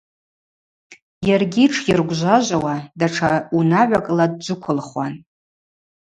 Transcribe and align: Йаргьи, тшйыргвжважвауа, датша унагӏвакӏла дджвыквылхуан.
Йаргьи, 1.27 1.65
тшйыргвжважвауа, 1.71 2.75
датша 2.99 3.29
унагӏвакӏла 3.57 4.25
дджвыквылхуан. 4.31 5.13